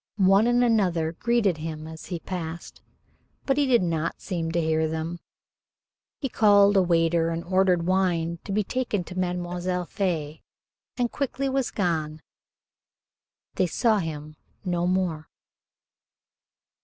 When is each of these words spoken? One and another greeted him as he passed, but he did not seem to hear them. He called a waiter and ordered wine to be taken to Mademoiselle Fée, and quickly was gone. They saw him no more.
One 0.17 0.47
and 0.47 0.63
another 0.63 1.11
greeted 1.11 1.57
him 1.57 1.85
as 1.85 2.07
he 2.07 2.19
passed, 2.19 2.81
but 3.45 3.55
he 3.55 3.67
did 3.67 3.83
not 3.83 4.19
seem 4.19 4.51
to 4.51 4.59
hear 4.59 4.87
them. 4.87 5.19
He 6.19 6.27
called 6.27 6.75
a 6.75 6.81
waiter 6.81 7.29
and 7.29 7.43
ordered 7.43 7.85
wine 7.85 8.39
to 8.45 8.51
be 8.51 8.63
taken 8.63 9.03
to 9.03 9.19
Mademoiselle 9.19 9.85
Fée, 9.85 10.41
and 10.97 11.11
quickly 11.11 11.49
was 11.49 11.69
gone. 11.69 12.19
They 13.57 13.67
saw 13.67 13.99
him 13.99 14.37
no 14.65 14.87
more. 14.87 15.29